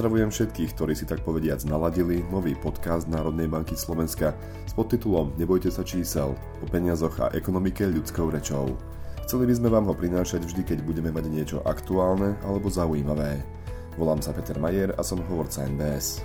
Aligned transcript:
Pozdravujem 0.00 0.32
všetkých, 0.32 0.72
ktorí 0.80 0.96
si 0.96 1.04
tak 1.04 1.20
povediac 1.28 1.60
naladili 1.68 2.24
nový 2.32 2.56
podcast 2.56 3.04
Národnej 3.04 3.52
banky 3.52 3.76
Slovenska 3.76 4.32
s 4.64 4.72
podtitulom 4.72 5.36
Nebojte 5.36 5.68
sa 5.68 5.84
čísel 5.84 6.32
o 6.32 6.66
peniazoch 6.72 7.20
a 7.20 7.28
ekonomike 7.36 7.84
ľudskou 7.84 8.32
rečou. 8.32 8.80
Chceli 9.28 9.44
by 9.44 9.60
sme 9.60 9.68
vám 9.68 9.84
ho 9.84 9.92
prinášať 9.92 10.48
vždy, 10.48 10.64
keď 10.64 10.78
budeme 10.88 11.12
mať 11.12 11.28
niečo 11.28 11.60
aktuálne 11.68 12.32
alebo 12.48 12.72
zaujímavé. 12.72 13.44
Volám 14.00 14.24
sa 14.24 14.32
Peter 14.32 14.56
Majer 14.56 14.96
a 14.96 15.04
som 15.04 15.20
hovorca 15.20 15.68
NBS. 15.68 16.24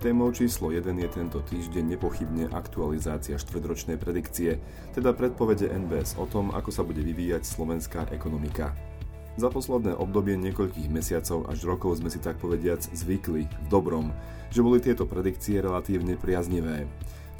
Témou 0.00 0.32
číslo 0.32 0.72
1 0.72 0.88
je 0.88 1.08
tento 1.12 1.44
týždeň 1.44 2.00
nepochybne 2.00 2.48
aktualizácia 2.56 3.36
štvedročnej 3.36 4.00
predikcie, 4.00 4.56
teda 4.96 5.12
predpovede 5.12 5.68
NBS 5.68 6.16
o 6.16 6.24
tom, 6.24 6.48
ako 6.56 6.72
sa 6.72 6.80
bude 6.80 7.04
vyvíjať 7.04 7.44
slovenská 7.44 8.08
ekonomika. 8.08 8.72
Za 9.34 9.50
posledné 9.50 9.98
obdobie 9.98 10.38
niekoľkých 10.38 10.86
mesiacov 10.94 11.50
až 11.50 11.66
rokov 11.66 11.98
sme 11.98 12.06
si 12.06 12.22
tak 12.22 12.38
povediac 12.38 12.78
zvykli, 12.86 13.50
v 13.50 13.66
dobrom, 13.66 14.14
že 14.54 14.62
boli 14.62 14.78
tieto 14.78 15.10
predikcie 15.10 15.58
relatívne 15.58 16.14
priaznivé. 16.14 16.86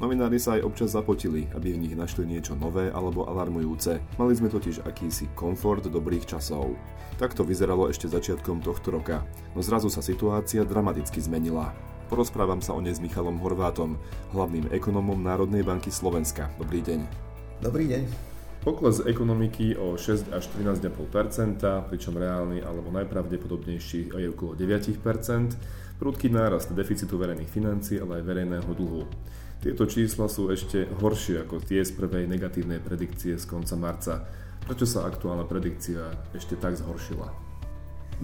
Novinári 0.03 0.35
sa 0.35 0.59
aj 0.59 0.67
občas 0.67 0.91
zapotili, 0.91 1.47
aby 1.55 1.71
v 1.71 1.87
nich 1.87 1.95
našli 1.95 2.27
niečo 2.27 2.51
nové 2.59 2.91
alebo 2.91 3.23
alarmujúce. 3.31 4.03
Mali 4.19 4.35
sme 4.35 4.51
totiž 4.51 4.83
akýsi 4.83 5.31
komfort 5.39 5.87
dobrých 5.87 6.27
časov. 6.35 6.75
Tak 7.15 7.31
to 7.31 7.47
vyzeralo 7.47 7.87
ešte 7.87 8.11
začiatkom 8.11 8.59
tohto 8.59 8.91
roka, 8.91 9.23
no 9.55 9.63
zrazu 9.63 9.87
sa 9.87 10.03
situácia 10.03 10.67
dramaticky 10.67 11.23
zmenila. 11.23 11.71
Porozprávam 12.11 12.59
sa 12.59 12.75
o 12.75 12.83
nej 12.83 12.91
s 12.91 12.99
Michalom 12.99 13.39
Horvátom, 13.39 13.95
hlavným 14.35 14.67
ekonomom 14.75 15.15
Národnej 15.15 15.63
banky 15.63 15.95
Slovenska. 15.95 16.51
Dobrý 16.59 16.83
deň. 16.83 16.99
Dobrý 17.63 17.87
deň. 17.87 18.34
Pokles 18.65 19.05
ekonomiky 19.05 19.77
o 19.77 19.93
6 19.93 20.33
až 20.33 20.49
13,5%, 20.57 20.89
pričom 21.85 22.17
reálny 22.17 22.65
alebo 22.65 22.89
najpravdepodobnejší 22.97 24.09
je 24.09 24.29
okolo 24.33 24.57
9%, 24.57 26.01
prudký 26.01 26.33
nárast 26.33 26.73
deficitu 26.73 27.13
verejných 27.21 27.45
financií, 27.45 28.01
ale 28.01 28.17
aj 28.17 28.23
verejného 28.25 28.71
dlhu. 28.73 29.05
Tieto 29.61 29.85
čísla 29.85 30.25
sú 30.25 30.49
ešte 30.49 30.89
horšie 30.97 31.45
ako 31.45 31.61
tie 31.61 31.85
z 31.85 31.93
prvej 31.93 32.25
negatívnej 32.25 32.81
predikcie 32.81 33.37
z 33.37 33.45
konca 33.45 33.77
marca. 33.77 34.25
Prečo 34.65 34.89
sa 34.89 35.05
aktuálna 35.05 35.45
predikcia 35.45 36.33
ešte 36.33 36.57
tak 36.57 36.73
zhoršila? 36.73 37.29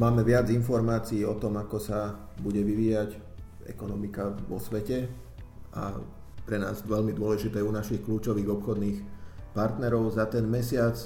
Máme 0.02 0.26
viac 0.26 0.50
informácií 0.50 1.22
o 1.22 1.38
tom, 1.38 1.62
ako 1.62 1.78
sa 1.78 2.18
bude 2.42 2.66
vyvíjať 2.66 3.14
ekonomika 3.70 4.34
vo 4.50 4.58
svete 4.58 5.06
a 5.78 6.02
pre 6.50 6.58
nás 6.58 6.82
veľmi 6.82 7.14
dôležité 7.14 7.62
u 7.62 7.70
našich 7.70 8.02
kľúčových 8.02 8.50
obchodných 8.50 9.21
partnerov. 9.52 10.16
Za 10.16 10.28
ten 10.32 10.48
mesiac 10.48 10.98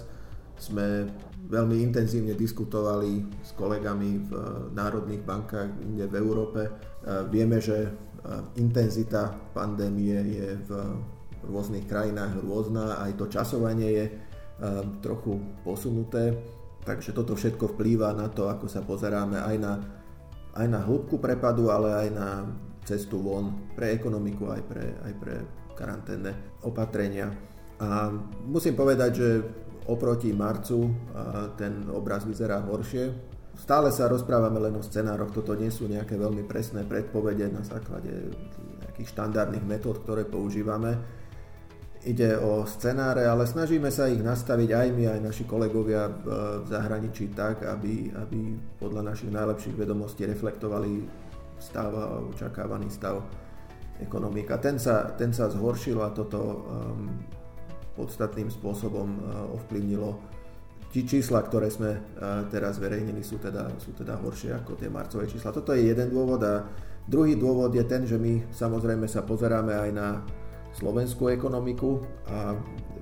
sme 0.56 1.10
veľmi 1.46 1.84
intenzívne 1.84 2.34
diskutovali 2.34 3.22
s 3.44 3.52
kolegami 3.54 4.18
v 4.24 4.32
národných 4.74 5.22
bankách 5.22 5.70
inde 5.84 6.08
v 6.10 6.16
Európe. 6.16 6.62
Vieme, 7.30 7.62
že 7.62 7.92
intenzita 8.58 9.36
pandémie 9.54 10.18
je 10.34 10.50
v 10.66 10.70
rôznych 11.46 11.86
krajinách 11.86 12.42
rôzna, 12.42 12.98
aj 13.06 13.22
to 13.22 13.26
časovanie 13.30 13.90
je 13.94 14.06
trochu 15.06 15.38
posunuté, 15.62 16.34
takže 16.82 17.14
toto 17.14 17.38
všetko 17.38 17.78
vplýva 17.78 18.16
na 18.18 18.32
to, 18.32 18.50
ako 18.50 18.66
sa 18.66 18.82
pozeráme 18.82 19.38
aj 19.38 19.56
na, 19.62 19.74
aj 20.58 20.68
na 20.72 20.82
hĺbku 20.82 21.22
prepadu, 21.22 21.70
ale 21.70 22.08
aj 22.08 22.10
na 22.16 22.30
cestu 22.88 23.22
von 23.22 23.54
pre 23.78 23.94
ekonomiku, 23.94 24.50
aj 24.50 24.62
pre, 24.66 24.86
aj 25.06 25.14
pre 25.22 25.36
karanténne 25.78 26.34
opatrenia. 26.66 27.30
A 27.80 28.08
musím 28.48 28.76
povedať, 28.78 29.12
že 29.16 29.30
oproti 29.86 30.34
marcu 30.34 30.90
ten 31.60 31.86
obraz 31.92 32.26
vyzerá 32.26 32.64
horšie. 32.64 33.12
Stále 33.56 33.88
sa 33.92 34.12
rozprávame 34.12 34.60
len 34.60 34.76
o 34.76 34.84
scenároch, 34.84 35.32
toto 35.32 35.56
nie 35.56 35.72
sú 35.72 35.88
nejaké 35.88 36.20
veľmi 36.20 36.44
presné 36.44 36.84
predpovede 36.84 37.48
na 37.56 37.64
základe 37.64 38.36
nejakých 38.84 39.08
štandardných 39.16 39.64
metód, 39.64 40.04
ktoré 40.04 40.28
používame. 40.28 41.00
Ide 42.06 42.38
o 42.38 42.68
scenáre, 42.70 43.26
ale 43.26 43.50
snažíme 43.50 43.90
sa 43.90 44.06
ich 44.06 44.22
nastaviť 44.22 44.70
aj 44.76 44.88
my, 44.94 45.04
aj 45.18 45.20
naši 45.26 45.44
kolegovia 45.48 46.06
v 46.12 46.68
zahraničí 46.70 47.34
tak, 47.34 47.66
aby, 47.66 48.14
aby 48.14 48.54
podľa 48.78 49.16
našich 49.16 49.34
najlepších 49.34 49.74
vedomostí 49.74 50.28
reflektovali 50.30 51.02
stav 51.58 51.92
a 51.96 52.22
očakávaný 52.30 52.94
stav 52.94 53.26
ekonomika. 53.98 54.60
Ten 54.60 54.78
sa, 54.78 55.16
ten 55.16 55.34
sa 55.34 55.50
zhoršil 55.50 55.98
a 56.04 56.14
toto 56.14 56.40
um, 56.44 57.10
podstatným 57.96 58.52
spôsobom 58.52 59.10
e, 59.10 59.20
ovplyvnilo. 59.56 60.20
Tí 60.92 61.04
čísla, 61.04 61.44
ktoré 61.44 61.72
sme 61.72 61.92
e, 61.96 62.00
teraz 62.52 62.80
zverejnili, 62.80 63.24
sú 63.24 63.40
teda, 63.40 63.72
sú 63.80 63.96
teda 63.96 64.20
horšie 64.20 64.52
ako 64.56 64.80
tie 64.80 64.92
marcové 64.92 65.28
čísla. 65.28 65.56
Toto 65.56 65.72
je 65.72 65.88
jeden 65.88 66.12
dôvod 66.12 66.40
a 66.44 66.68
druhý 67.08 67.40
dôvod 67.40 67.72
je 67.76 67.84
ten, 67.88 68.04
že 68.04 68.20
my 68.20 68.52
samozrejme 68.52 69.08
sa 69.08 69.24
pozeráme 69.24 69.76
aj 69.76 69.92
na 69.96 70.08
slovenskú 70.76 71.32
ekonomiku 71.32 72.04
a 72.28 72.56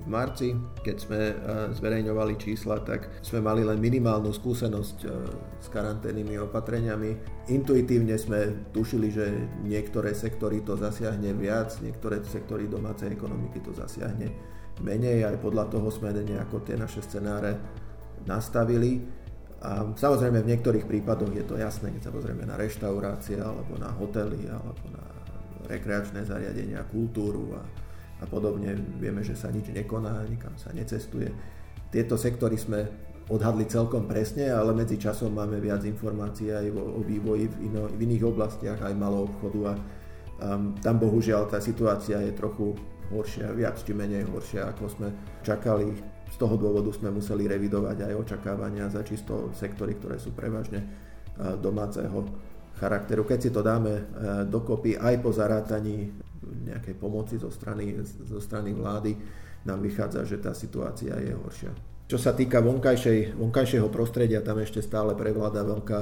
v 0.04 0.06
marci, 0.06 0.52
keď 0.84 0.96
sme 1.00 1.20
e, 1.32 1.34
zverejňovali 1.74 2.34
čísla, 2.38 2.82
tak 2.86 3.10
sme 3.24 3.42
mali 3.42 3.66
len 3.66 3.80
minimálnu 3.80 4.30
skúsenosť 4.30 4.96
s 5.58 5.66
karanténnymi 5.72 6.38
opatreniami. 6.44 7.10
Intuitívne 7.50 8.14
sme 8.20 8.68
tušili, 8.70 9.08
že 9.10 9.26
niektoré 9.64 10.12
sektory 10.12 10.60
to 10.60 10.76
zasiahne 10.76 11.32
viac, 11.34 11.72
niektoré 11.80 12.20
sektory 12.26 12.68
domácej 12.68 13.16
ekonomiky 13.16 13.64
to 13.64 13.72
zasiahne 13.72 14.54
menej, 14.82 15.28
aj 15.28 15.38
podľa 15.38 15.70
toho 15.70 15.92
sme 15.92 16.10
nejako 16.10 16.64
tie 16.66 16.74
naše 16.74 17.04
scenáre 17.04 17.54
nastavili. 18.26 19.04
A 19.64 19.96
samozrejme 19.96 20.44
v 20.44 20.50
niektorých 20.50 20.84
prípadoch 20.84 21.32
je 21.32 21.44
to 21.46 21.56
jasné, 21.56 21.88
keď 21.94 22.10
sa 22.10 22.12
pozrieme 22.12 22.44
na 22.44 22.58
reštaurácie, 22.58 23.40
alebo 23.40 23.80
na 23.80 23.88
hotely, 23.96 24.44
alebo 24.50 24.84
na 24.92 25.04
rekreačné 25.70 26.28
zariadenia, 26.28 26.84
kultúru 26.92 27.56
a, 27.56 27.62
a 28.20 28.24
podobne. 28.28 28.76
Vieme, 29.00 29.24
že 29.24 29.32
sa 29.32 29.48
nič 29.48 29.72
nekoná, 29.72 30.20
nikam 30.28 30.52
sa 30.60 30.68
necestuje. 30.76 31.32
Tieto 31.88 32.20
sektory 32.20 32.60
sme 32.60 32.84
odhadli 33.32 33.64
celkom 33.64 34.04
presne, 34.04 34.52
ale 34.52 34.76
medzi 34.76 35.00
časom 35.00 35.32
máme 35.32 35.56
viac 35.56 35.80
informácií 35.88 36.52
aj 36.52 36.68
o, 36.76 37.00
o 37.00 37.00
vývoji 37.00 37.48
v, 37.48 37.72
ino, 37.72 37.88
v 37.88 38.00
iných 38.04 38.24
oblastiach, 38.28 38.84
aj 38.84 38.92
malou 38.92 39.32
obchodu 39.32 39.60
a 39.64 39.74
um, 40.44 40.76
tam 40.76 41.00
bohužiaľ 41.00 41.48
tá 41.48 41.56
situácia 41.56 42.20
je 42.20 42.36
trochu 42.36 42.76
horšia, 43.14 43.54
viac 43.54 43.78
či 43.78 43.94
menej 43.94 44.26
horšia, 44.26 44.74
ako 44.74 44.84
sme 44.90 45.08
čakali. 45.46 45.94
Z 46.34 46.36
toho 46.42 46.58
dôvodu 46.58 46.90
sme 46.90 47.14
museli 47.14 47.46
revidovať 47.46 48.10
aj 48.10 48.14
očakávania 48.18 48.90
za 48.90 49.06
čisto 49.06 49.54
sektory, 49.54 49.94
ktoré 49.94 50.18
sú 50.18 50.34
prevažne 50.34 50.82
e, 50.82 50.86
domáceho 51.62 52.26
charakteru. 52.74 53.22
Keď 53.22 53.38
si 53.38 53.50
to 53.54 53.62
dáme 53.62 53.92
e, 53.94 54.02
dokopy 54.50 54.98
aj 54.98 55.14
po 55.22 55.30
zarátaní 55.30 56.10
nejakej 56.42 56.98
pomoci 56.98 57.38
zo 57.38 57.54
strany, 57.54 57.94
zo 58.02 58.42
strany 58.42 58.74
vlády, 58.74 59.14
nám 59.64 59.80
vychádza, 59.80 60.26
že 60.26 60.42
tá 60.42 60.52
situácia 60.52 61.14
je 61.22 61.32
horšia. 61.32 61.72
Čo 62.04 62.20
sa 62.20 62.36
týka 62.36 62.60
vonkajšej, 62.60 63.40
vonkajšieho 63.40 63.88
prostredia, 63.88 64.44
tam 64.44 64.60
ešte 64.60 64.84
stále 64.84 65.16
prevláda 65.16 65.64
veľká 65.64 66.00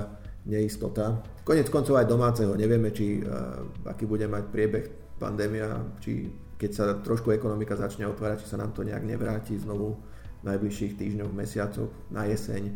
neistota. 0.51 1.23
Konec 1.47 1.71
koncov 1.71 2.03
aj 2.03 2.11
domáceho, 2.11 2.59
nevieme, 2.59 2.91
či, 2.91 3.23
uh, 3.23 3.63
aký 3.87 4.11
bude 4.11 4.27
mať 4.27 4.51
priebeh 4.51 4.85
pandémia, 5.23 5.79
či 6.03 6.27
keď 6.63 6.71
sa 6.71 6.95
trošku 7.03 7.35
ekonomika 7.35 7.75
začne 7.75 8.07
otvárať, 8.07 8.47
či 8.47 8.55
sa 8.55 8.63
nám 8.63 8.71
to 8.71 8.87
nejak 8.87 9.03
nevráti 9.03 9.59
znovu 9.59 9.99
v 10.43 10.55
najbližších 10.55 10.95
týždňoch, 10.95 11.35
mesiacoch, 11.35 11.91
na 12.15 12.31
jeseň. 12.31 12.71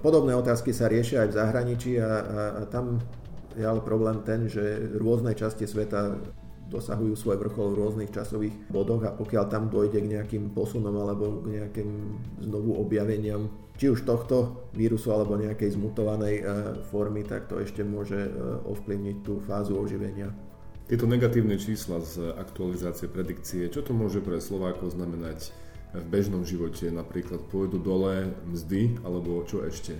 Podobné 0.00 0.32
otázky 0.32 0.72
sa 0.72 0.88
riešia 0.88 1.28
aj 1.28 1.28
v 1.28 1.36
zahraničí 1.36 1.92
a, 2.00 2.08
a, 2.08 2.10
a 2.56 2.62
tam 2.72 3.04
je 3.52 3.68
ale 3.68 3.84
problém 3.84 4.24
ten, 4.24 4.48
že 4.48 4.96
rôzne 4.96 5.36
časti 5.36 5.68
sveta 5.68 6.16
dosahujú 6.72 7.12
svoj 7.12 7.36
vrchol 7.36 7.76
v 7.76 7.78
rôznych 7.84 8.10
časových 8.16 8.72
bodoch 8.72 9.04
a 9.04 9.12
pokiaľ 9.12 9.44
tam 9.52 9.68
dojde 9.68 10.00
k 10.00 10.12
nejakým 10.16 10.56
posunom 10.56 10.96
alebo 10.96 11.44
k 11.44 11.60
nejakým 11.60 11.90
znovu 12.40 12.80
objaveniam 12.80 13.52
či 13.76 13.92
už 13.92 14.08
tohto 14.08 14.68
vírusu 14.72 15.12
alebo 15.12 15.36
nejakej 15.36 15.76
zmutovanej 15.76 16.34
e, 16.40 16.44
formy, 16.88 17.24
tak 17.28 17.48
to 17.48 17.60
ešte 17.60 17.84
môže 17.84 18.16
e, 18.16 18.30
ovplyvniť 18.68 19.16
tú 19.20 19.40
fázu 19.44 19.76
oživenia. 19.76 20.32
Tieto 20.90 21.06
negatívne 21.06 21.56
čísla 21.56 22.02
z 22.02 22.34
aktualizácie 22.34 23.06
predikcie, 23.06 23.70
čo 23.70 23.80
to 23.86 23.94
môže 23.94 24.18
pre 24.18 24.42
Slovákov 24.42 24.98
znamenať 24.98 25.54
v 25.94 26.04
bežnom 26.10 26.42
živote? 26.42 26.90
Napríklad 26.90 27.46
pôjdu 27.48 27.78
dole 27.78 28.34
mzdy, 28.50 28.98
alebo 29.06 29.46
čo 29.46 29.62
ešte? 29.62 29.96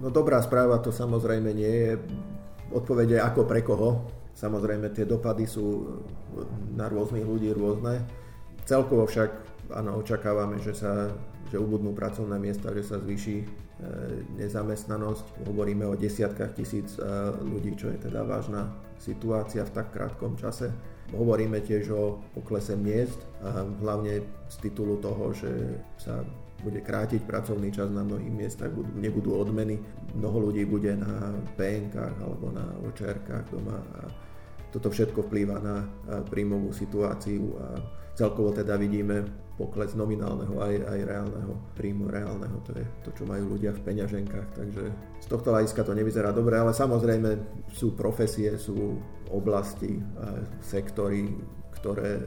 No 0.00 0.08
dobrá 0.08 0.40
správa 0.40 0.80
to 0.80 0.92
samozrejme 0.92 1.50
nie 1.52 1.72
je. 1.72 1.92
Odpovede 2.72 3.20
ako 3.22 3.46
pre 3.46 3.62
koho. 3.62 4.08
Samozrejme 4.36 4.92
tie 4.92 5.08
dopady 5.08 5.48
sú 5.48 5.96
na 6.76 6.90
rôznych 6.90 7.24
ľudí 7.24 7.54
rôzne. 7.56 8.04
Celkovo 8.66 9.06
však 9.06 9.30
áno, 9.72 10.02
očakávame, 10.02 10.60
že 10.60 10.76
sa 10.76 11.14
že 11.46 11.62
ubudnú 11.62 11.94
pracovné 11.94 12.42
miesta, 12.42 12.74
že 12.74 12.82
sa 12.82 12.98
zvýši 12.98 13.36
e, 13.38 13.44
nezamestnanosť. 14.34 15.46
Hovoríme 15.46 15.86
o 15.86 15.94
desiatkách 15.94 16.58
tisíc 16.58 16.98
e, 16.98 17.02
ľudí, 17.46 17.78
čo 17.78 17.94
je 17.94 17.98
teda 18.02 18.26
vážna 18.26 18.66
situácia 18.98 19.64
v 19.64 19.74
tak 19.74 19.92
krátkom 19.92 20.36
čase. 20.36 20.72
Hovoríme 21.14 21.62
tiež 21.62 21.84
o 21.94 22.18
poklese 22.34 22.74
miest, 22.74 23.22
hlavne 23.80 24.26
z 24.50 24.56
titulu 24.58 24.98
toho, 24.98 25.30
že 25.30 25.50
sa 26.02 26.26
bude 26.64 26.80
krátiť 26.80 27.22
pracovný 27.28 27.70
čas 27.70 27.92
na 27.92 28.02
mnohých 28.02 28.32
miestach, 28.32 28.72
budú, 28.72 28.90
nebudú 28.96 29.36
odmeny. 29.36 29.78
Mnoho 30.16 30.50
ľudí 30.50 30.64
bude 30.64 30.96
na 30.96 31.36
pnk 31.54 31.94
alebo 31.94 32.50
na 32.50 32.64
očerkách 32.88 33.52
doma 33.52 33.76
a 34.02 34.08
toto 34.72 34.90
všetko 34.90 35.30
vplýva 35.30 35.56
na 35.62 35.86
príjmovú 36.26 36.74
situáciu 36.74 37.54
a 37.60 37.80
celkovo 38.18 38.50
teda 38.50 38.74
vidíme 38.80 39.45
pokles 39.56 39.96
nominálneho 39.96 40.60
aj, 40.60 40.74
aj 40.84 41.00
reálneho 41.08 41.52
príjmu 41.72 42.12
reálneho, 42.12 42.60
to 42.68 42.76
je 42.76 42.84
to, 43.04 43.10
čo 43.16 43.24
majú 43.24 43.56
ľudia 43.56 43.72
v 43.72 43.84
peňaženkách, 43.88 44.48
takže 44.52 44.84
z 45.20 45.26
tohto 45.26 45.48
hľadiska 45.52 45.80
to 45.80 45.96
nevyzerá 45.96 46.30
dobre, 46.30 46.60
ale 46.60 46.76
samozrejme 46.76 47.40
sú 47.72 47.96
profesie, 47.96 48.52
sú 48.60 49.00
oblasti, 49.32 49.96
sektory, 50.60 51.32
ktoré, 51.80 52.20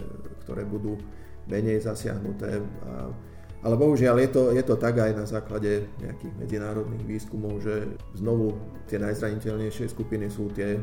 ktoré 0.46 0.66
budú 0.66 0.98
menej 1.46 1.86
zasiahnuté. 1.86 2.60
A, 2.86 3.14
ale 3.60 3.76
bohužiaľ 3.76 4.16
je 4.24 4.30
to, 4.32 4.44
je 4.56 4.64
to 4.64 4.76
tak 4.80 4.98
aj 4.98 5.12
na 5.14 5.26
základe 5.28 5.86
nejakých 6.00 6.34
medzinárodných 6.40 7.06
výskumov, 7.06 7.60
že 7.60 7.94
znovu 8.16 8.56
tie 8.88 8.98
najzraniteľnejšie 8.98 9.92
skupiny 9.92 10.32
sú 10.32 10.48
tie 10.56 10.80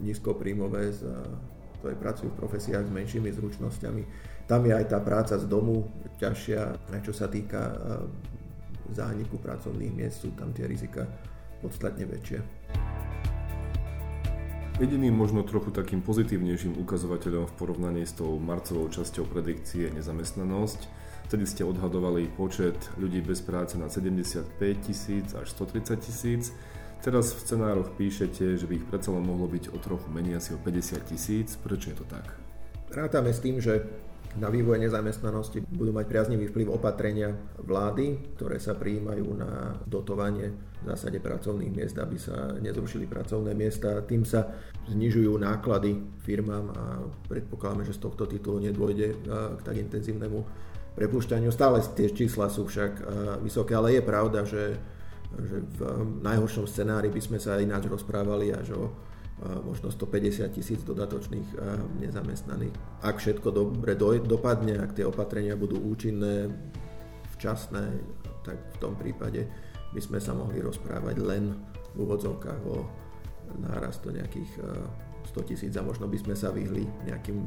nízkopríjmové, 0.00 0.96
ktoré 1.78 1.94
pracujú 2.00 2.32
v 2.32 2.40
profesiách 2.40 2.88
s 2.88 2.92
menšími 2.92 3.28
zručnosťami. 3.36 4.02
Tam 4.44 4.60
je 4.64 4.76
aj 4.76 4.92
tá 4.92 5.00
práca 5.00 5.40
z 5.40 5.48
domu 5.48 5.88
ťažšia, 6.20 6.92
čo 7.00 7.12
sa 7.16 7.32
týka 7.32 7.74
zániku 8.92 9.40
pracovných 9.40 9.92
miest, 9.96 10.20
sú 10.20 10.36
tam 10.36 10.52
tie 10.52 10.68
rizika 10.68 11.08
podstatne 11.64 12.04
väčšie. 12.04 12.38
Jediným 14.74 15.14
možno 15.14 15.46
trochu 15.46 15.70
takým 15.70 16.02
pozitívnejším 16.02 16.82
ukazovateľom 16.82 17.46
v 17.46 17.56
porovnaní 17.56 18.02
s 18.02 18.18
tou 18.18 18.36
marcovou 18.42 18.90
časťou 18.90 19.22
predikcie 19.30 19.86
je 19.86 19.94
nezamestnanosť. 19.96 20.80
Vtedy 21.30 21.46
ste 21.46 21.62
odhadovali 21.64 22.28
počet 22.34 22.76
ľudí 23.00 23.22
bez 23.24 23.40
práce 23.40 23.78
na 23.78 23.88
75 23.88 24.60
tisíc 24.82 25.30
až 25.32 25.46
130 25.56 25.94
tisíc. 26.02 26.52
Teraz 27.00 27.32
v 27.32 27.40
scenároch 27.40 27.94
píšete, 27.96 28.60
že 28.60 28.66
by 28.66 28.82
ich 28.82 28.88
predsa 28.90 29.14
len 29.14 29.24
mohlo 29.24 29.48
byť 29.48 29.72
o 29.72 29.78
trochu 29.80 30.10
menej, 30.10 30.42
asi 30.42 30.52
o 30.52 30.60
50 30.60 31.00
tisíc. 31.06 31.54
Prečo 31.54 31.94
je 31.94 31.96
to 31.96 32.06
tak? 32.10 32.34
Rátame 32.90 33.30
s 33.30 33.40
tým, 33.40 33.62
že 33.62 34.03
na 34.34 34.50
vývoj 34.50 34.82
nezamestnanosti 34.82 35.62
budú 35.62 35.94
mať 35.94 36.10
priaznivý 36.10 36.50
vplyv 36.50 36.74
opatrenia 36.74 37.30
vlády, 37.62 38.34
ktoré 38.34 38.58
sa 38.58 38.74
prijímajú 38.74 39.26
na 39.38 39.78
dotovanie 39.86 40.50
v 40.82 40.84
zásade 40.90 41.22
pracovných 41.22 41.70
miest, 41.70 41.96
aby 42.02 42.18
sa 42.18 42.50
nezrušili 42.58 43.06
pracovné 43.06 43.54
miesta. 43.54 44.02
Tým 44.02 44.26
sa 44.26 44.50
znižujú 44.90 45.38
náklady 45.38 46.02
firmám 46.26 46.66
a 46.74 46.82
predpokladáme, 47.30 47.86
že 47.86 47.94
z 47.94 48.02
tohto 48.02 48.26
titulu 48.26 48.58
nedôjde 48.58 49.22
k 49.30 49.60
tak 49.62 49.78
intenzívnemu 49.78 50.42
prepušťaniu. 50.98 51.54
Stále 51.54 51.78
tie 51.94 52.10
čísla 52.10 52.50
sú 52.50 52.66
však 52.66 52.92
vysoké, 53.38 53.78
ale 53.78 53.96
je 53.96 54.02
pravda, 54.02 54.42
že, 54.42 54.76
že 55.30 55.56
v 55.78 55.80
najhoršom 56.26 56.66
scenári 56.66 57.06
by 57.06 57.22
sme 57.22 57.38
sa 57.38 57.62
ináč 57.62 57.86
rozprávali 57.86 58.50
až 58.50 58.74
o 58.74 58.82
možno 59.64 59.92
150 59.92 60.48
tisíc 60.56 60.80
dodatočných 60.82 61.48
nezamestnaných. 62.00 62.72
Ak 63.04 63.20
všetko 63.20 63.48
dobre 63.52 63.92
dopadne, 64.24 64.80
ak 64.80 64.96
tie 64.96 65.04
opatrenia 65.04 65.54
budú 65.54 65.76
účinné, 65.78 66.48
včasné, 67.36 67.92
tak 68.44 68.56
v 68.56 68.76
tom 68.80 68.96
prípade 68.96 69.44
by 69.92 70.00
sme 70.00 70.18
sa 70.18 70.32
mohli 70.32 70.64
rozprávať 70.64 71.16
len 71.20 71.52
v 71.92 71.96
úvodzovkách 72.02 72.62
o 72.66 72.88
nárastu 73.60 74.10
nejakých 74.10 74.50
100 75.30 75.48
tisíc 75.48 75.72
a 75.76 75.84
možno 75.84 76.08
by 76.08 76.16
sme 76.16 76.34
sa 76.36 76.48
vyhli 76.48 76.88
nejakým 77.04 77.44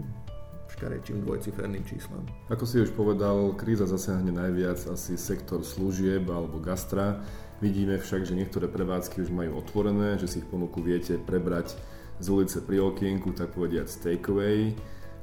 škarečím 0.68 1.24
dvojciferným 1.24 1.84
číslam. 1.88 2.28
Ako 2.52 2.68
si 2.68 2.84
už 2.84 2.92
povedal, 2.92 3.56
kríza 3.56 3.88
zasiahne 3.88 4.36
najviac 4.36 4.78
asi 4.92 5.16
sektor 5.16 5.64
služieb 5.64 6.28
alebo 6.28 6.60
gastra. 6.60 7.24
Vidíme 7.58 7.98
však, 7.98 8.22
že 8.22 8.38
niektoré 8.38 8.70
prevádzky 8.70 9.26
už 9.26 9.34
majú 9.34 9.58
otvorené, 9.58 10.22
že 10.22 10.30
si 10.30 10.46
ich 10.46 10.50
ponuku 10.50 10.78
viete 10.78 11.18
prebrať 11.18 11.74
z 12.22 12.28
ulice 12.30 12.62
pri 12.62 12.86
okienku, 12.86 13.34
tak 13.34 13.58
povediať 13.58 13.98
takeaway. 13.98 14.78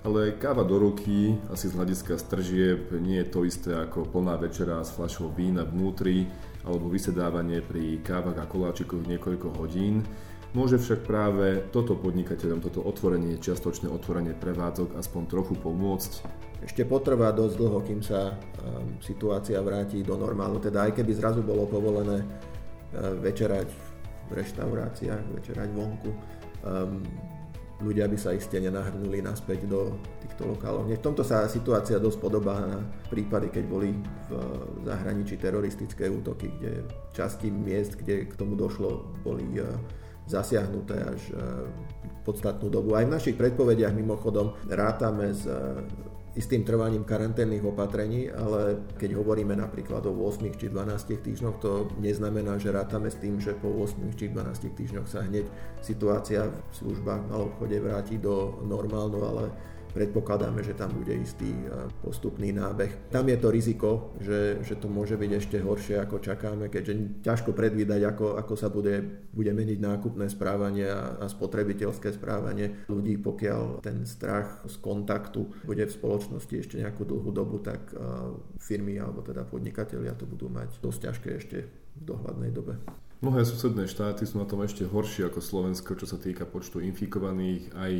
Ale 0.05 0.37
káva 0.37 0.67
do 0.67 0.77
ruky, 0.77 1.39
asi 1.49 1.71
z 1.71 1.79
hľadiska 1.79 2.19
stržieb, 2.21 2.93
nie 3.01 3.23
je 3.25 3.31
to 3.31 3.41
isté 3.47 3.73
ako 3.73 4.05
plná 4.11 4.37
večera 4.37 4.83
s 4.85 4.93
fľašou 4.93 5.33
vína 5.33 5.65
vnútri 5.65 6.29
alebo 6.67 6.93
vysedávanie 6.93 7.65
pri 7.65 8.03
kávach 8.05 8.37
a 8.43 8.51
koláčikoch 8.51 9.07
niekoľko 9.07 9.55
hodín. 9.57 10.05
Môže 10.55 10.79
však 10.79 11.03
práve 11.03 11.67
toto 11.75 11.99
podnikateľom, 11.99 12.63
toto 12.63 12.87
otvorenie, 12.87 13.43
čiastočné 13.43 13.91
otvorenie 13.91 14.39
prevádzok 14.39 14.95
aspoň 14.95 15.23
trochu 15.27 15.59
pomôcť 15.59 16.23
ešte 16.65 16.87
potrvá 16.89 17.29
dosť 17.35 17.55
dlho, 17.61 17.79
kým 17.85 18.01
sa 18.01 18.33
um, 18.33 18.97
situácia 19.03 19.61
vráti 19.61 20.01
do 20.01 20.17
normálu. 20.17 20.63
Teda 20.63 20.89
aj 20.89 20.97
keby 20.97 21.13
zrazu 21.13 21.45
bolo 21.45 21.69
povolené 21.69 22.23
uh, 22.23 23.19
večerať 23.21 23.69
v 24.25 24.33
reštauráciách, 24.33 25.25
večerať 25.43 25.69
vonku, 25.75 26.11
um, 26.65 27.03
ľudia 27.85 28.09
by 28.09 28.17
sa 28.17 28.33
iste 28.33 28.57
nenahrnuli 28.57 29.21
naspäť 29.21 29.69
do 29.69 29.99
týchto 30.25 30.55
lokálov. 30.55 30.89
V 30.89 31.03
tomto 31.05 31.21
sa 31.21 31.45
situácia 31.51 32.01
dosť 32.01 32.17
podobá 32.23 32.63
na 32.63 32.81
prípady, 33.13 33.53
keď 33.53 33.65
boli 33.69 33.91
v 34.31 34.31
zahraničí 34.87 35.37
teroristické 35.37 36.09
útoky, 36.09 36.49
kde 36.63 36.87
časti 37.13 37.51
miest, 37.51 38.01
kde 38.01 38.31
k 38.31 38.33
tomu 38.39 38.57
došlo, 38.57 39.05
boli 39.21 39.45
uh, 39.61 39.69
zasiahnuté 40.27 40.97
až 41.05 41.23
uh, 41.33 41.69
podstatnú 42.25 42.73
dobu. 42.73 42.97
Aj 42.97 43.05
v 43.05 43.15
našich 43.15 43.37
predpovediach 43.37 43.93
mimochodom 43.93 44.57
rátame 44.73 45.37
s 45.37 45.45
istým 46.35 46.67
trvaním 46.67 47.07
karanténnych 47.07 47.63
opatrení, 47.63 48.27
ale 48.27 48.83
keď 48.99 49.15
hovoríme 49.15 49.55
napríklad 49.55 50.03
o 50.11 50.13
8 50.27 50.51
či 50.59 50.67
12 50.67 51.23
týždňoch, 51.23 51.57
to 51.63 51.95
neznamená, 52.03 52.59
že 52.59 52.75
rátame 52.75 53.07
s 53.07 53.23
tým, 53.23 53.39
že 53.39 53.55
po 53.55 53.71
8 53.71 54.19
či 54.19 54.35
12 54.35 54.75
týždňoch 54.75 55.07
sa 55.07 55.23
hneď 55.23 55.47
situácia 55.79 56.51
v 56.51 56.73
službách 56.75 57.31
na 57.31 57.39
obchode 57.39 57.79
vráti 57.79 58.19
do 58.19 58.59
normálnu, 58.67 59.23
ale 59.23 59.45
predpokladáme, 59.95 60.61
že 60.67 60.75
tam 60.75 60.91
bude 60.93 61.15
istý 61.15 61.55
postupný 62.03 62.51
nábeh. 62.51 63.15
Tam 63.15 63.25
je 63.31 63.39
to 63.39 63.49
riziko, 63.55 63.91
že, 64.19 64.61
že 64.67 64.75
to 64.75 64.91
môže 64.91 65.15
byť 65.15 65.31
ešte 65.31 65.57
horšie, 65.63 66.03
ako 66.03 66.19
čakáme, 66.19 66.67
keďže 66.67 67.23
ťažko 67.23 67.55
predvídať, 67.55 68.03
ako, 68.03 68.35
ako 68.35 68.55
sa 68.59 68.69
bude, 68.69 69.27
bude 69.31 69.55
meniť 69.55 69.79
nákupné 69.79 70.27
správanie 70.27 70.91
a, 70.91 71.23
a 71.23 71.27
spotrebiteľské 71.31 72.11
správanie 72.11 72.85
ľudí, 72.91 73.17
pokiaľ 73.23 73.87
ten 73.87 74.03
strach 74.03 74.67
z 74.67 74.77
kontaktu 74.83 75.65
bude 75.65 75.87
v 75.87 75.97
spoločnosti 75.97 76.55
ešte 76.59 76.83
nejakú 76.83 77.07
dlhú 77.07 77.31
dobu, 77.31 77.63
tak 77.63 77.95
firmy 78.59 78.99
alebo 78.99 79.23
teda 79.23 79.47
podnikatelia 79.47 80.19
to 80.19 80.27
budú 80.27 80.51
mať 80.51 80.83
dosť 80.83 80.99
ťažké 81.07 81.29
ešte 81.39 81.59
v 81.95 82.03
dohľadnej 82.03 82.51
dobe. 82.51 82.75
Mnohé 83.25 83.41
susedné 83.49 83.89
štáty 83.89 84.29
sú 84.29 84.37
na 84.37 84.45
tom 84.45 84.61
ešte 84.69 84.85
horšie 84.85 85.33
ako 85.33 85.41
Slovensko, 85.41 85.97
čo 85.97 86.05
sa 86.05 86.21
týka 86.21 86.45
počtu 86.45 86.85
infikovaných 86.85 87.73
aj 87.73 87.93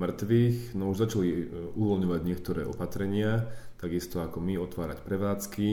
mŕtvych. 0.00 0.72
No 0.72 0.88
už 0.88 1.04
začali 1.04 1.28
e, 1.28 1.44
uvoľňovať 1.76 2.20
niektoré 2.24 2.64
opatrenia, 2.64 3.44
takisto 3.76 4.24
ako 4.24 4.40
my 4.40 4.56
otvárať 4.56 5.04
prevádzky. 5.04 5.68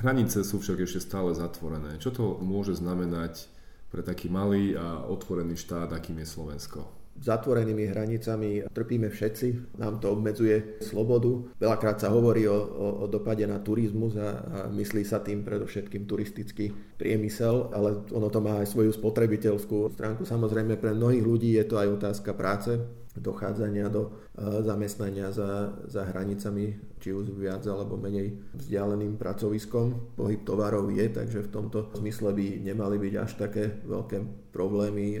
Hranice 0.00 0.40
sú 0.40 0.56
však 0.64 0.88
ešte 0.88 1.04
stále 1.04 1.36
zatvorené. 1.36 2.00
Čo 2.00 2.16
to 2.16 2.24
môže 2.40 2.80
znamenať 2.80 3.44
pre 3.92 4.00
taký 4.00 4.32
malý 4.32 4.72
a 4.72 5.04
otvorený 5.04 5.60
štát, 5.60 5.92
akým 5.92 6.24
je 6.24 6.28
Slovensko? 6.32 6.95
Zatvorenými 7.20 7.90
hranicami 7.90 8.66
trpíme 8.70 9.08
všetci, 9.08 9.78
nám 9.80 9.98
to 9.98 10.12
obmedzuje 10.12 10.80
slobodu. 10.84 11.56
Veľakrát 11.60 12.00
sa 12.00 12.12
hovorí 12.12 12.44
o, 12.48 12.56
o, 12.56 12.86
o 13.02 13.06
dopade 13.06 13.44
na 13.48 13.60
turizmus 13.60 14.16
a, 14.20 14.40
a 14.40 14.58
myslí 14.70 15.02
sa 15.02 15.24
tým 15.24 15.42
predovšetkým 15.42 16.04
turistický 16.04 16.70
priemysel, 16.96 17.72
ale 17.72 18.04
ono 18.12 18.28
to 18.28 18.40
má 18.40 18.60
aj 18.60 18.70
svoju 18.72 18.92
spotrebiteľskú 18.92 19.92
stránku. 19.92 20.28
Samozrejme 20.28 20.76
pre 20.76 20.92
mnohých 20.92 21.24
ľudí 21.24 21.50
je 21.56 21.64
to 21.64 21.76
aj 21.80 21.88
otázka 22.00 22.36
práce, 22.36 22.76
dochádzania 23.16 23.88
do 23.88 24.12
e, 24.36 24.62
zamestnania 24.62 25.32
za, 25.32 25.72
za 25.88 26.04
hranicami, 26.04 26.76
či 27.00 27.12
už 27.12 27.32
viac 27.36 27.64
alebo 27.68 27.96
menej 27.96 28.36
vzdialeným 28.56 29.16
pracoviskom. 29.16 30.16
Pohyb 30.16 30.44
tovarov 30.44 30.88
je, 30.92 31.06
takže 31.08 31.46
v 31.46 31.52
tomto 31.52 31.92
zmysle 31.96 32.32
by 32.32 32.46
nemali 32.62 32.96
byť 33.00 33.14
až 33.16 33.32
také 33.36 33.64
veľké 33.84 34.50
problémy, 34.52 35.20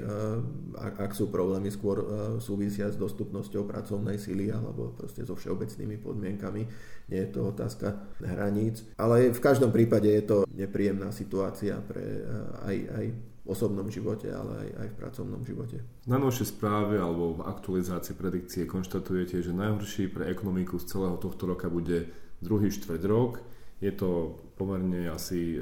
ak 0.76 1.12
sú 1.12 1.28
problémy 1.28 1.68
skôr 1.72 2.00
e, 2.00 2.06
súvisia 2.40 2.88
s 2.88 2.96
dostupnosťou 3.00 3.68
pracovnej 3.68 4.20
sily 4.20 4.52
alebo 4.52 4.96
proste 4.96 5.24
so 5.24 5.36
všeobecnými 5.36 6.00
podmienkami. 6.00 6.62
Nie 7.12 7.28
je 7.28 7.30
to 7.32 7.52
otázka 7.52 7.96
hraníc, 8.24 8.82
ale 8.98 9.30
v 9.30 9.40
každom 9.40 9.70
prípade 9.70 10.10
je 10.10 10.24
to 10.24 10.38
nepríjemná 10.52 11.14
situácia 11.14 11.78
pre 11.78 12.02
aj, 12.66 12.76
aj 12.98 13.06
osobnom 13.46 13.86
živote, 13.88 14.30
ale 14.30 14.66
aj, 14.66 14.68
aj 14.76 14.88
v 14.90 14.98
pracovnom 14.98 15.42
živote. 15.46 15.82
Na 16.06 16.18
novšej 16.18 16.52
správe 16.54 16.98
alebo 16.98 17.38
v 17.38 17.46
aktualizácii 17.46 18.18
predikcie 18.18 18.62
konštatujete, 18.66 19.42
že 19.42 19.56
najhorší 19.56 20.10
pre 20.10 20.28
ekonomiku 20.30 20.82
z 20.82 20.90
celého 20.90 21.16
tohto 21.16 21.46
roka 21.46 21.70
bude 21.70 22.10
druhý 22.42 22.68
štvrť 22.70 23.02
rok. 23.06 23.40
Je 23.78 23.92
to 23.92 24.40
pomerne 24.58 25.08
asi 25.08 25.56
e, 25.56 25.60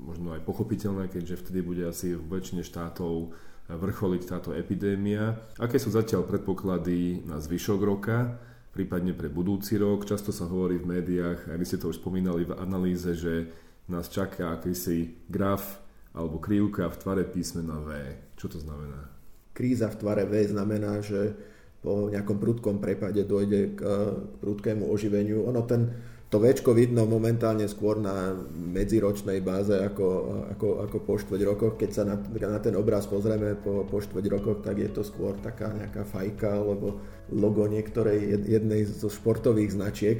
možno 0.00 0.34
aj 0.34 0.42
pochopiteľné, 0.42 1.12
keďže 1.12 1.46
vtedy 1.46 1.60
bude 1.60 1.84
asi 1.86 2.16
v 2.16 2.24
väčšine 2.26 2.64
štátov 2.64 3.34
vrcholiť 3.70 4.22
táto 4.26 4.50
epidémia. 4.52 5.38
Aké 5.56 5.78
sú 5.78 5.94
zatiaľ 5.94 6.26
predpoklady 6.26 7.24
na 7.24 7.38
zvyšok 7.38 7.80
roka? 7.80 8.36
prípadne 8.72 9.12
pre 9.12 9.28
budúci 9.28 9.76
rok. 9.76 10.08
Často 10.08 10.32
sa 10.32 10.48
hovorí 10.48 10.80
v 10.80 10.98
médiách, 10.98 11.52
aj 11.52 11.56
vy 11.60 11.64
ste 11.68 11.78
to 11.78 11.92
už 11.92 12.00
spomínali 12.00 12.48
v 12.48 12.56
analýze, 12.56 13.12
že 13.14 13.52
nás 13.86 14.08
čaká 14.08 14.56
akýsi 14.56 15.28
graf 15.28 15.78
alebo 16.12 16.36
krivka 16.38 16.92
v 16.92 16.96
tvare 17.00 17.24
písmena 17.24 17.80
V. 17.80 17.88
Čo 18.36 18.52
to 18.52 18.58
znamená? 18.60 19.08
Kríza 19.52 19.88
v 19.88 19.98
tvare 20.00 20.24
V 20.28 20.44
znamená, 20.48 21.00
že 21.00 21.36
po 21.82 22.08
nejakom 22.08 22.38
prudkom 22.38 22.78
prepade 22.78 23.26
dojde 23.26 23.74
k, 23.74 23.80
k 23.82 24.32
prudkému 24.38 24.86
oživeniu. 24.86 25.50
Ono 25.50 25.66
ten, 25.66 25.90
to 26.30 26.38
väčko 26.38 26.72
vidno 26.72 27.04
momentálne 27.10 27.66
skôr 27.66 27.98
na 27.98 28.38
medziročnej 28.54 29.42
báze 29.42 29.74
ako, 29.74 30.06
ako, 30.54 30.68
ako 30.86 30.96
po 31.02 31.14
štveť 31.18 31.40
rokoch. 31.42 31.74
Keď 31.74 31.90
sa 31.90 32.06
na, 32.06 32.16
na 32.22 32.60
ten 32.62 32.78
obraz 32.78 33.10
pozrieme 33.10 33.58
po, 33.58 33.82
po 33.82 33.98
štveť 33.98 34.24
rokoch, 34.30 34.58
tak 34.62 34.78
je 34.78 34.88
to 34.94 35.02
skôr 35.02 35.34
taká 35.42 35.74
nejaká 35.74 36.06
fajka 36.06 36.62
alebo 36.62 37.02
logo 37.34 37.66
niektorej 37.66 38.46
jednej 38.46 38.86
zo 38.86 39.10
športových 39.10 39.74
značiek 39.74 40.18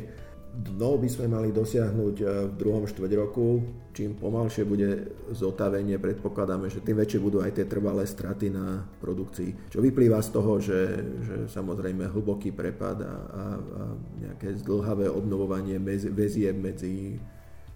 dno 0.52 1.00
by 1.00 1.09
sme 1.09 1.32
mali 1.32 1.49
dosiahnuť 1.49 2.16
eh, 2.21 2.26
v 2.52 2.54
druhom 2.61 2.85
štveť 2.85 3.12
roku. 3.16 3.64
Čím 3.92 4.16
pomalšie 4.16 4.64
bude 4.64 4.88
zotavenie, 5.37 6.00
predpokladáme, 6.00 6.73
že 6.73 6.80
tým 6.80 6.97
väčšie 6.97 7.21
budú 7.21 7.44
aj 7.44 7.61
tie 7.61 7.68
trvalé 7.68 8.09
straty 8.09 8.49
na 8.49 8.80
produkcii. 8.80 9.68
Čo 9.68 9.85
vyplýva 9.85 10.16
z 10.25 10.30
toho, 10.32 10.52
že, 10.56 10.80
že 11.21 11.37
samozrejme 11.52 12.09
hlboký 12.09 12.56
prepad 12.56 13.04
a, 13.04 13.12
a, 13.12 13.44
a 13.61 13.82
nejaké 14.16 14.56
zdlhavé 14.64 15.12
obnovovanie 15.12 15.76
mezi, 15.76 16.09
väzie 16.09 16.56
medzi, 16.56 17.21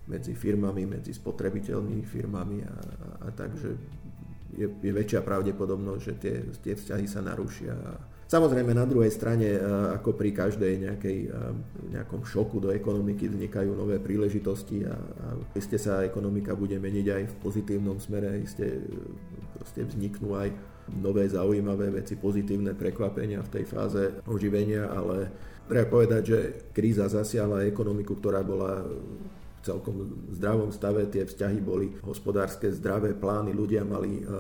medzi 0.09 0.33
firmami, 0.33 0.89
medzi 0.89 1.13
spotrebiteľmi 1.13 2.01
firmami 2.01 2.65
a, 2.65 2.73
a, 2.73 3.09
a 3.21 3.27
takže 3.37 3.71
je, 4.57 4.67
je 4.73 4.93
väčšia 4.93 5.21
pravdepodobnosť, 5.21 6.01
že 6.01 6.15
tie, 6.17 6.37
tie 6.65 6.75
vzťahy 6.81 7.05
sa 7.05 7.21
narušia 7.21 7.77
Samozrejme 8.27 8.75
na 8.75 8.83
druhej 8.83 9.15
strane, 9.15 9.55
e, 9.55 9.61
ako 9.95 10.19
pri 10.19 10.35
každej 10.35 10.83
nejakej, 10.83 11.19
e, 11.31 11.39
nejakom 11.95 12.27
šoku 12.27 12.59
do 12.59 12.75
ekonomiky 12.75 13.31
vznikajú 13.31 13.71
nové 13.71 14.03
príležitosti 14.03 14.83
a, 14.83 14.99
a 14.99 15.27
iste 15.55 15.79
sa 15.79 16.03
ekonomika 16.03 16.59
bude 16.59 16.75
meniť 16.75 17.07
aj 17.07 17.23
v 17.31 17.35
pozitívnom 17.39 18.03
smere, 18.03 18.43
iste 18.43 18.83
proste 19.55 19.87
vzniknú 19.87 20.35
aj 20.35 20.51
nové 20.99 21.31
zaujímavé 21.31 22.03
veci, 22.03 22.19
pozitívne 22.19 22.75
prekvapenia 22.75 23.47
v 23.47 23.53
tej 23.59 23.65
fáze 23.71 24.03
oživenia, 24.27 24.91
ale 24.91 25.31
treba 25.71 25.87
povedať, 25.87 26.23
že 26.27 26.39
kríza 26.75 27.07
zasiahla 27.07 27.67
ekonomiku, 27.71 28.19
ktorá 28.19 28.43
bola 28.43 28.87
celkom 29.67 30.31
zdravom 30.31 30.71
stave, 30.71 31.11
tie 31.11 31.27
vzťahy 31.27 31.59
boli 31.59 31.91
hospodárske, 32.07 32.71
zdravé 32.71 33.19
plány, 33.19 33.51
ľudia 33.51 33.83
mali 33.83 34.21
e, 34.21 34.33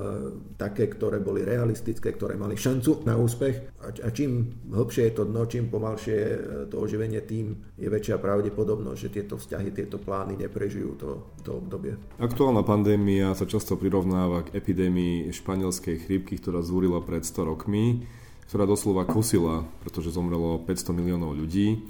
také, 0.54 0.86
ktoré 0.86 1.18
boli 1.18 1.42
realistické, 1.42 2.14
ktoré 2.14 2.38
mali 2.38 2.54
šancu 2.54 3.02
na 3.02 3.18
úspech 3.18 3.82
a, 3.82 3.90
a 3.90 4.08
čím 4.14 4.62
hlbšie 4.70 5.10
je 5.10 5.14
to 5.18 5.24
dno, 5.26 5.42
čím 5.50 5.66
pomalšie 5.66 6.14
je 6.14 6.32
to 6.70 6.78
oživenie, 6.78 7.18
tým 7.26 7.58
je 7.74 7.90
väčšia 7.90 8.22
pravdepodobnosť, 8.22 8.98
že 9.02 9.12
tieto 9.12 9.34
vzťahy, 9.34 9.68
tieto 9.74 9.98
plány 9.98 10.38
neprežijú 10.38 10.94
to, 10.94 11.10
to 11.42 11.58
obdobie. 11.58 11.98
Aktuálna 12.22 12.62
pandémia 12.62 13.34
sa 13.34 13.44
často 13.44 13.74
prirovnáva 13.74 14.46
k 14.46 14.54
epidémii 14.54 15.34
španielskej 15.34 16.06
chrípky, 16.06 16.38
ktorá 16.38 16.62
zúrila 16.62 17.02
pred 17.02 17.26
100 17.26 17.50
rokmi 17.50 18.06
ktorá 18.46 18.62
doslova 18.62 19.02
kosila, 19.02 19.66
pretože 19.82 20.14
zomrelo 20.14 20.62
500 20.62 20.94
miliónov 20.94 21.34
ľudí. 21.34 21.82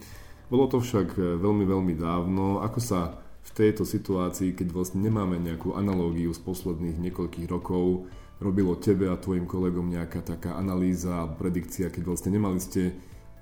Bolo 0.49 0.71
to 0.71 0.81
však 0.81 1.19
veľmi, 1.19 1.69
veľmi 1.69 1.95
dávno. 1.99 2.65
Ako 2.65 2.81
sa 2.81 3.21
v 3.47 3.51
tejto 3.55 3.87
situácii, 3.87 4.59
keď 4.59 4.75
vlastne 4.75 4.99
nemáme 5.07 5.39
nejakú 5.39 5.79
analógiu 5.79 6.35
z 6.35 6.41
posledných 6.43 6.99
niekoľkých 6.99 7.47
rokov, 7.47 8.11
robilo 8.43 8.77
tebe 8.77 9.09
a 9.09 9.17
tvojim 9.17 9.47
kolegom 9.49 9.89
nejaká 9.89 10.21
taká 10.21 10.59
analýza 10.59 11.25
alebo 11.25 11.41
predikcia, 11.41 11.89
keď 11.89 12.03
vlastne 12.05 12.35
nemali 12.35 12.59
ste 12.61 12.93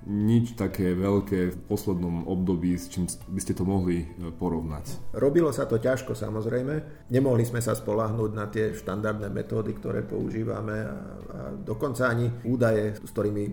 nič 0.05 0.53
také 0.53 0.93
veľké 0.93 1.39
v 1.49 1.57
poslednom 1.65 2.29
období, 2.29 2.77
s 2.77 2.93
čím 2.93 3.09
by 3.09 3.41
ste 3.41 3.57
to 3.57 3.65
mohli 3.65 4.05
e, 4.05 4.29
porovnať? 4.37 5.17
Robilo 5.17 5.49
sa 5.49 5.65
to 5.65 5.81
ťažko 5.81 6.13
samozrejme. 6.13 7.07
Nemohli 7.09 7.41
sme 7.41 7.57
sa 7.57 7.73
spolahnúť 7.73 8.31
na 8.37 8.45
tie 8.45 8.77
štandardné 8.77 9.33
metódy, 9.33 9.73
ktoré 9.73 10.05
používame 10.05 10.77
a, 10.85 10.93
a 10.93 11.39
dokonca 11.57 12.05
ani 12.05 12.29
údaje, 12.45 13.01
s 13.01 13.09
ktorými 13.09 13.49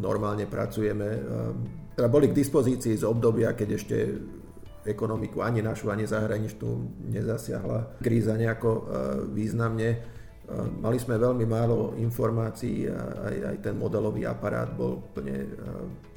normálne 0.00 0.48
pracujeme, 0.48 1.08
e, 1.20 1.20
teda 2.00 2.08
boli 2.08 2.32
k 2.32 2.38
dispozícii 2.38 2.96
z 2.96 3.04
obdobia, 3.04 3.52
keď 3.52 3.68
ešte 3.76 3.96
ekonomiku 4.90 5.40
ani 5.40 5.62
našu, 5.62 5.88
ani 5.88 6.04
zahraničnú 6.04 6.70
nezasiahla 7.14 8.02
kríza 8.02 8.34
nejako 8.34 8.70
e, 8.70 8.82
významne. 9.30 9.88
E, 9.94 9.98
mali 10.82 10.98
sme 10.98 11.16
veľmi 11.16 11.46
málo 11.46 11.94
informácií 11.96 12.90
a 12.90 13.30
aj, 13.30 13.36
aj 13.54 13.56
ten 13.62 13.74
modelový 13.78 14.26
aparát 14.26 14.68
bol 14.74 15.02
plne 15.14 15.46
e, 15.46 15.50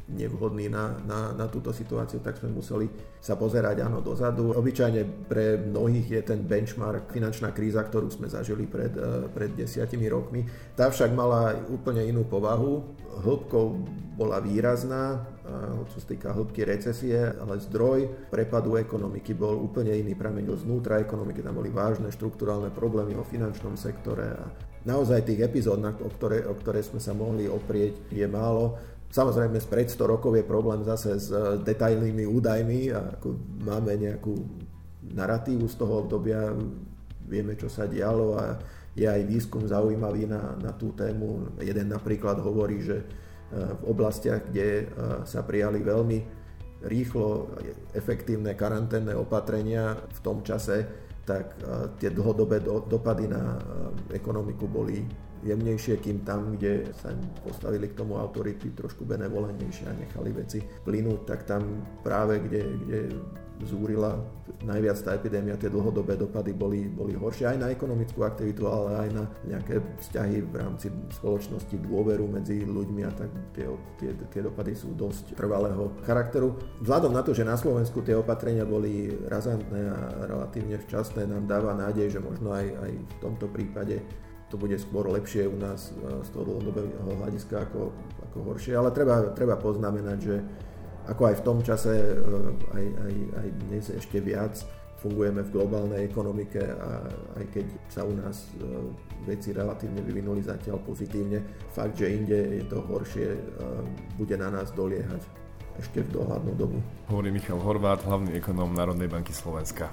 nevhodný 0.04 0.68
na, 0.68 1.00
na, 1.08 1.32
na 1.32 1.48
túto 1.48 1.72
situáciu, 1.72 2.20
tak 2.20 2.36
sme 2.36 2.52
museli 2.52 2.92
sa 3.24 3.40
pozerať 3.40 3.88
áno 3.88 4.04
dozadu. 4.04 4.52
Obyčajne 4.52 5.32
pre 5.32 5.56
mnohých 5.56 6.08
je 6.20 6.22
ten 6.28 6.44
benchmark 6.44 7.08
finančná 7.08 7.56
kríza, 7.56 7.80
ktorú 7.88 8.12
sme 8.12 8.28
zažili 8.28 8.68
pred, 8.68 8.92
pred 9.32 9.56
desiatimi 9.56 10.12
rokmi. 10.12 10.44
Tá 10.76 10.92
však 10.92 11.16
mala 11.16 11.56
úplne 11.72 12.04
inú 12.04 12.28
povahu. 12.28 12.84
Hĺbkou 13.24 13.66
bola 14.20 14.44
výrazná, 14.44 15.24
čo 15.92 15.98
sa 16.00 16.08
týka 16.08 16.32
hĺbky 16.32 16.64
recesie, 16.64 17.20
ale 17.20 17.60
zdroj 17.60 18.32
prepadu 18.32 18.80
ekonomiky 18.80 19.36
bol 19.36 19.60
úplne 19.60 19.92
iný, 19.92 20.16
pramenil 20.16 20.56
znútra 20.56 21.04
ekonomiky, 21.04 21.44
tam 21.44 21.60
boli 21.60 21.68
vážne 21.68 22.08
štruktúrálne 22.16 22.72
problémy 22.72 23.20
o 23.20 23.28
finančnom 23.28 23.76
sektore 23.76 24.40
a 24.40 24.44
naozaj 24.88 25.28
tých 25.28 25.44
epizód, 25.44 25.84
o 25.84 26.10
ktoré, 26.16 26.48
o 26.48 26.56
ktoré 26.56 26.80
sme 26.80 27.04
sa 27.04 27.12
mohli 27.12 27.48
oprieť, 27.48 28.08
je 28.12 28.24
málo. 28.28 28.80
Samozrejme, 29.14 29.60
spred 29.62 29.92
100 29.92 30.10
rokov 30.10 30.34
je 30.34 30.48
problém 30.48 30.82
zase 30.82 31.22
s 31.22 31.30
e, 31.30 31.62
detailnými 31.62 32.26
údajmi 32.26 32.82
a 32.90 33.20
ako 33.20 33.28
máme 33.62 33.94
nejakú 33.94 34.34
narratívu 35.14 35.70
z 35.70 35.76
toho 35.78 36.08
obdobia, 36.08 36.50
vieme, 37.30 37.54
čo 37.54 37.70
sa 37.70 37.86
dialo 37.86 38.40
a 38.40 38.58
je 38.94 39.06
aj 39.06 39.22
výskum 39.26 39.66
zaujímavý 39.66 40.26
na, 40.26 40.58
na 40.58 40.72
tú 40.74 40.94
tému. 40.98 41.58
Jeden 41.62 41.94
napríklad 41.94 42.42
hovorí, 42.42 42.82
že 42.82 43.06
v 43.54 43.84
oblastiach, 43.86 44.50
kde 44.50 44.68
e, 44.68 44.86
sa 45.30 45.46
prijali 45.46 45.80
veľmi 45.86 46.20
rýchlo 46.84 47.54
efektívne 47.96 48.58
karanténne 48.58 49.16
opatrenia 49.16 49.96
v 49.96 50.20
tom 50.20 50.44
čase, 50.44 50.84
tak 51.24 51.56
e, 51.56 51.96
tie 52.02 52.12
dlhodobé 52.12 52.60
dopady 52.66 53.32
na 53.32 53.56
e, 53.56 53.60
ekonomiku 54.18 54.68
boli 54.68 55.06
jemnejšie, 55.44 56.00
kým 56.00 56.24
tam, 56.24 56.56
kde 56.56 56.92
sa 56.96 57.12
postavili 57.44 57.92
k 57.92 58.00
tomu 58.00 58.16
autority 58.16 58.72
trošku 58.76 59.04
benevolentnejšie 59.04 59.86
a 59.88 59.94
nechali 59.96 60.32
veci 60.32 60.60
plynúť, 60.64 61.20
tak 61.28 61.44
tam 61.44 61.84
práve 62.04 62.40
kde, 62.44 62.62
kde 62.88 63.00
zúrila 63.64 64.20
najviac 64.64 64.98
tá 65.04 65.12
epidémia, 65.16 65.60
tie 65.60 65.72
dlhodobé 65.72 66.16
dopady 66.16 66.52
boli, 66.56 66.88
boli 66.88 67.16
horšie 67.16 67.56
aj 67.56 67.58
na 67.60 67.68
ekonomickú 67.72 68.24
aktivitu, 68.24 68.68
ale 68.68 69.08
aj 69.08 69.10
na 69.12 69.24
nejaké 69.48 69.84
vzťahy 70.00 70.38
v 70.48 70.54
rámci 70.56 70.88
spoločnosti, 71.20 71.76
dôveru 71.84 72.28
medzi 72.28 72.64
ľuďmi 72.64 73.02
a 73.08 73.12
tak 73.12 73.30
tie, 73.56 73.68
tie, 74.00 74.12
tie 74.32 74.42
dopady 74.44 74.76
sú 74.76 74.96
dosť 74.96 75.36
trvalého 75.36 75.92
charakteru. 76.04 76.56
Vzhľadom 76.84 77.12
na 77.12 77.24
to, 77.24 77.36
že 77.36 77.48
na 77.48 77.60
Slovensku 77.60 78.04
tie 78.04 78.16
opatrenia 78.16 78.64
boli 78.64 79.12
razantné 79.28 79.82
a 79.92 80.00
relatívne 80.28 80.80
včasné, 80.80 81.28
nám 81.28 81.48
dáva 81.48 81.76
nádej, 81.76 82.16
že 82.16 82.20
možno 82.24 82.56
aj, 82.56 82.68
aj 82.68 82.92
v 82.92 83.16
tomto 83.20 83.48
prípade 83.52 84.00
to 84.54 84.62
bude 84.62 84.78
skôr 84.78 85.10
lepšie 85.10 85.50
u 85.50 85.58
nás 85.58 85.90
z 85.98 86.30
toho 86.30 86.46
dlhodobého 86.46 86.94
hľadiska 87.18 87.66
ako, 87.66 87.90
ako 88.30 88.38
horšie, 88.54 88.78
ale 88.78 88.94
treba, 88.94 89.34
treba 89.34 89.58
poznamenať, 89.58 90.18
že 90.22 90.36
ako 91.08 91.22
aj 91.32 91.36
v 91.40 91.46
tom 91.46 91.58
čase, 91.60 91.92
e, 91.92 92.16
aj, 92.72 92.86
aj, 92.86 93.14
aj 93.44 93.48
dnes 93.68 93.86
ešte 93.92 94.18
viac 94.24 94.56
fungujeme 95.04 95.44
v 95.44 95.52
globálnej 95.52 96.08
ekonomike 96.08 96.64
a 96.64 97.04
aj 97.36 97.46
keď 97.52 97.66
sa 97.92 98.08
u 98.08 98.16
nás 98.16 98.48
e, 98.56 98.64
veci 99.28 99.52
relatívne 99.52 100.00
vyvinuli 100.00 100.40
zatiaľ 100.40 100.80
pozitívne, 100.80 101.44
fakt, 101.76 102.00
že 102.00 102.08
inde 102.08 102.64
je 102.64 102.64
to 102.72 102.80
horšie, 102.88 103.28
e, 103.36 103.40
bude 104.16 104.36
na 104.40 104.48
nás 104.48 104.72
doliehať 104.72 105.20
ešte 105.76 106.08
v 106.08 106.10
dohľadnú 106.16 106.54
dobu. 106.56 106.80
Hovorí 107.12 107.36
Michal 107.36 107.60
Horvát, 107.60 108.00
hlavný 108.08 108.40
ekonóm 108.40 108.72
Národnej 108.72 109.12
banky 109.12 109.36
Slovenska. 109.36 109.92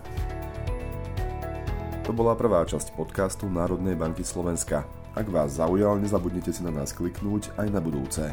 To 2.06 2.14
bola 2.14 2.38
prvá 2.38 2.62
časť 2.62 2.94
podcastu 2.94 3.50
Národnej 3.50 3.98
banky 3.98 4.22
Slovenska. 4.22 4.86
Ak 5.18 5.26
vás 5.26 5.58
zaujal, 5.58 5.98
nezabudnite 5.98 6.54
si 6.54 6.62
na 6.62 6.70
nás 6.70 6.94
kliknúť 6.94 7.50
aj 7.58 7.66
na 7.66 7.82
budúce. 7.82 8.30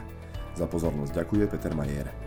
Za 0.54 0.66
pozornosť 0.66 1.14
ďakuje 1.14 1.44
Peter 1.50 1.74
Majer. 1.74 2.27